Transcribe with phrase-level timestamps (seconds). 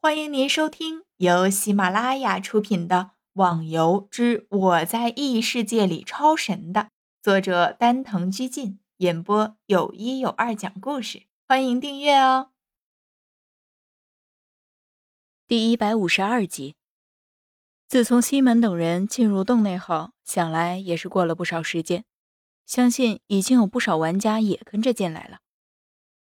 [0.00, 2.96] 欢迎您收听由喜马拉雅出品的
[3.32, 6.90] 《网游之我在异世界里超神》的
[7.20, 11.24] 作者丹藤居进演播，有一有二讲故事。
[11.48, 12.50] 欢迎订阅哦。
[15.48, 16.76] 第一百五十二集。
[17.88, 22.04] 自从西门等人进入洞内后，想来也是过了不少时间，
[22.64, 25.40] 相信已经有不少玩家也跟着进来了。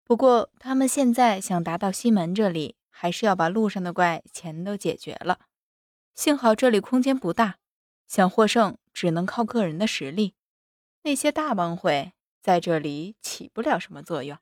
[0.04, 2.75] 不过他们现在想达到西门这里。
[3.02, 5.40] 还是要把路上的怪全都解决了。
[6.14, 7.58] 幸好这里空间不大，
[8.05, 10.36] 想获胜只能靠个人的实力。
[11.02, 14.38] 那些大帮会在这里起不了什么作用。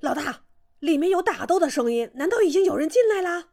[0.00, 0.44] 老大，
[0.78, 3.50] 里面有打斗的声音，难道已经有人进来了？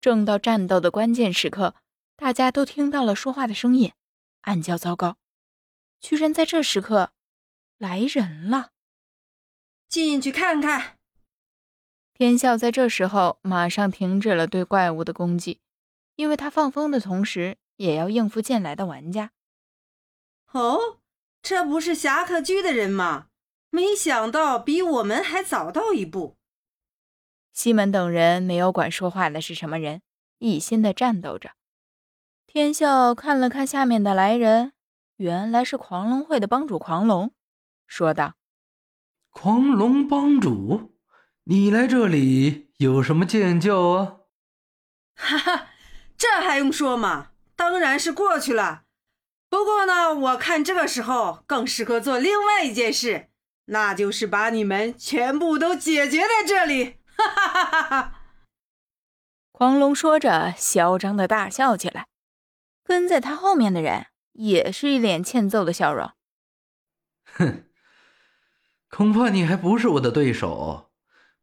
[0.00, 1.74] 正到战斗的关键时刻，
[2.14, 3.92] 大家都听到了说话的声音，
[4.42, 5.16] 暗叫糟糕！
[5.98, 7.10] 居然在这时刻
[7.76, 8.70] 来人了，
[9.88, 10.98] 进去看看。
[12.16, 15.60] 天笑在这时候马上停止了对怪物的攻击，
[16.14, 19.32] 因为他放风的同时也要应付进来的玩家。
[20.52, 21.00] 哦，
[21.42, 23.26] 这不是侠客居的人吗？
[23.70, 26.36] 没想到比我们还早到一步。
[27.52, 30.00] 西门等人没有管说话的是什么人，
[30.38, 31.50] 一心的战斗着。
[32.46, 34.72] 天笑看了看下面的来人，
[35.16, 37.32] 原来是狂龙会的帮主狂龙，
[37.88, 38.34] 说道
[39.30, 40.93] ：“狂龙帮主。”
[41.46, 44.16] 你来这里有什么见教啊？
[45.14, 45.68] 哈哈，
[46.16, 47.32] 这还用说吗？
[47.54, 48.84] 当然是过去了。
[49.50, 53.28] 不过呢，我看这个时候更适合做另外一件事，
[53.66, 56.96] 那就是把你们全部都解决在这里。
[57.16, 58.20] 哈哈哈哈哈！
[59.52, 62.06] 狂龙说着，嚣张的大笑起来。
[62.82, 66.10] 跟在他后面的人也是一脸欠揍的笑容。
[67.34, 67.66] 哼，
[68.88, 70.90] 恐怕你还不是我的对手。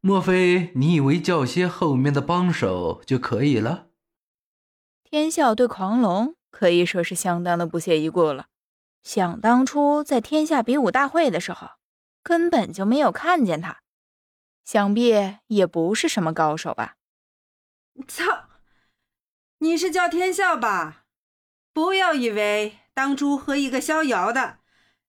[0.04, 3.86] 莫非你以为叫些后面的帮手就可以了？
[5.04, 8.46] 天笑对狂龙可以说是相当的不屑一顾了。
[9.04, 11.68] 想当初在天下比武大会的时候，
[12.24, 13.82] 根本就没有看见他，
[14.64, 16.96] 想必也不是什么高手吧？
[18.08, 18.48] 操！
[19.58, 21.04] 你是叫天笑吧？
[21.72, 24.58] 不要以为当初和一个逍遥的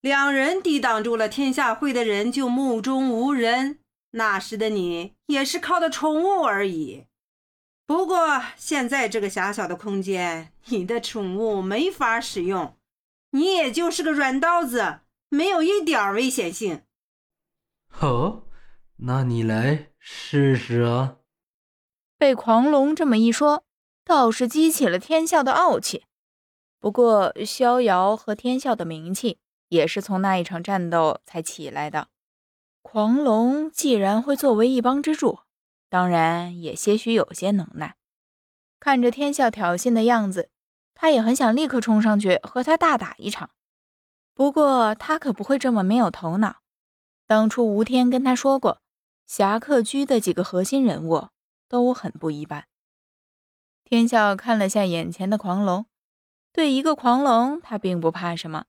[0.01, 3.79] 两人抵挡住了天下会的人就目中无人。
[4.15, 7.07] 那时的你也是靠的宠物而已，
[7.87, 12.77] 不过现在这个狭小的空间，你的宠物没法使用，
[13.31, 16.83] 你也就是个软刀子，没有一点危险性。
[17.99, 18.43] 哦，
[18.97, 21.17] 那你来试试啊！
[22.17, 23.63] 被狂龙这么一说，
[24.05, 26.05] 倒是激起了天笑的傲气。
[26.79, 32.09] 不过逍遥和天笑的名气也是从那一场战斗才起来的。
[32.83, 35.39] 狂龙既然会作为一帮之助，
[35.89, 37.95] 当然也些许有些能耐。
[38.79, 40.51] 看着天笑挑衅的样子，
[40.93, 43.49] 他也很想立刻冲上去和他大打一场。
[44.35, 46.57] 不过他可不会这么没有头脑。
[47.25, 48.81] 当初吴天跟他说过，
[49.25, 51.29] 侠客居的几个核心人物
[51.67, 52.67] 都很不一般。
[53.83, 55.87] 天笑看了下眼前的狂龙，
[56.51, 58.65] 对一个狂龙他并不怕什么，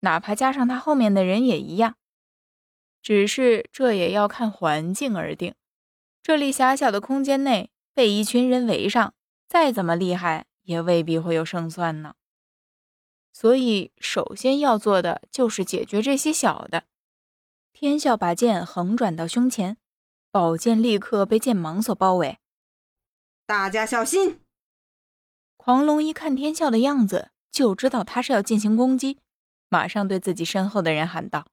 [0.00, 1.96] 哪怕加上他后面的人也一样。
[3.02, 5.54] 只是这也要看环境而定。
[6.22, 9.14] 这里狭小的空间内被一群人围上，
[9.48, 12.14] 再怎么厉害也未必会有胜算呢。
[13.32, 16.84] 所以，首先要做的就是解决这些小的。
[17.72, 19.76] 天笑把剑横转到胸前，
[20.32, 22.38] 宝剑立刻被剑芒所包围。
[23.46, 24.40] 大家小心！
[25.56, 29.20] 狂龙一看天笑的样子，就知道他是要进行攻击，
[29.68, 31.46] 马上对自己身后的人喊道。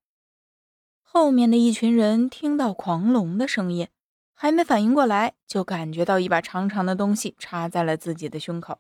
[1.18, 3.88] 后面的一群人听到狂龙的声音，
[4.34, 8.80] 还没反应过来，就感觉到一把长长的东西插在了自己的胸口。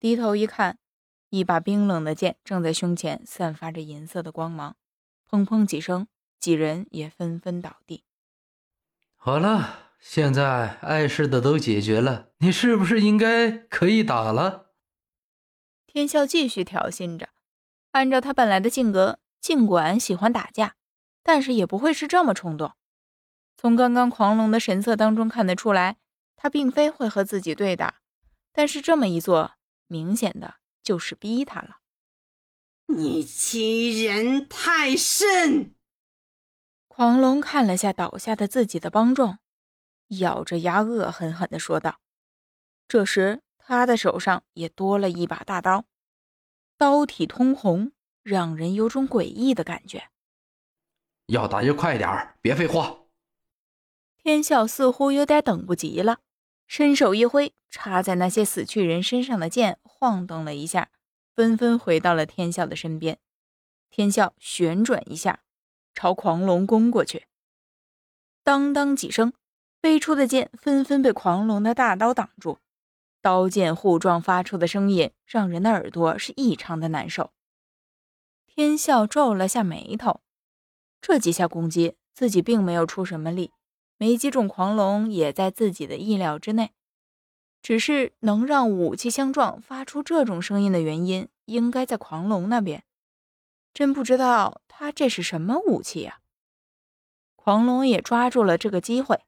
[0.00, 0.78] 低头一看，
[1.30, 4.74] 一把冰冷的剑正在胸前散发着银色的光芒。
[5.30, 6.08] 砰砰几声，
[6.40, 8.02] 几人也纷纷倒地。
[9.14, 14.72] 好了，现在碍事的都解决了，你是不是应该可以打了？
[15.86, 17.28] 天笑继续挑衅着，
[17.92, 20.74] 按照他本来的性格，尽管喜欢打架。
[21.24, 22.74] 但是也不会是这么冲动。
[23.56, 25.96] 从刚刚狂龙的神色当中看得出来，
[26.36, 28.02] 他并非会和自己对打。
[28.52, 29.54] 但是这么一做，
[29.88, 31.78] 明显的就是逼他了。
[32.86, 35.74] 你欺人太甚！
[36.86, 39.38] 狂龙看了下倒下的自己的帮众，
[40.20, 41.98] 咬着牙恶狠狠地说道。
[42.86, 45.86] 这时，他的手上也多了一把大刀，
[46.76, 47.92] 刀体通红，
[48.22, 50.10] 让人有种诡异的感觉。
[51.26, 52.98] 要打就快点儿，别废话。
[54.22, 56.20] 天笑似乎有点等不及了，
[56.66, 60.90] 伸手一挥，插在那些死去人身上的剑晃动了一下，
[61.34, 63.18] 纷纷回到了天笑的身边。
[63.90, 65.40] 天笑旋转一下，
[65.94, 67.26] 朝狂龙攻过去。
[68.42, 69.32] 当当几声，
[69.80, 72.58] 飞出的剑纷纷被狂龙的大刀挡住，
[73.22, 77.32] 刀剑互撞发出的声音让人的耳朵是异常的难受。
[78.46, 80.20] 天笑皱了下眉头，
[81.06, 83.52] 这几下攻击自己并没有出什么力。
[83.98, 86.72] 没击中狂龙也在自己的意料之内，
[87.60, 92.84] 只是能让武器相撞发出这种声音的原因，应该在狂龙那边。
[93.74, 96.20] 真不知道他这是什么武器呀！
[97.36, 99.20] 狂龙也抓住了这个机会，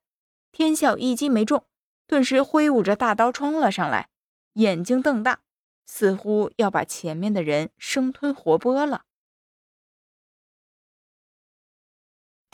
[0.51, 1.67] 天啸一击没中，
[2.07, 4.09] 顿时挥舞着大刀冲了上来，
[4.55, 5.41] 眼睛瞪大，
[5.85, 9.03] 似乎要把前面的人生吞活剥了。